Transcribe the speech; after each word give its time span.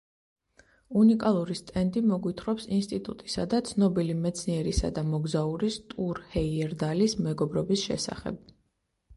უნიკალური 1.01 1.57
სტენდი 1.57 2.01
მოგვითხრობს 2.11 2.65
ინსტიტუტისა 2.79 3.45
და 3.51 3.59
ცნობილი 3.73 4.15
მეცნიერისა 4.23 4.91
და 4.97 5.05
მოგზაურის 5.13 5.79
ტურ 5.93 6.23
ჰეიერდალის 6.33 7.17
მეგობრობის 7.29 7.89
შესახებ. 7.93 8.43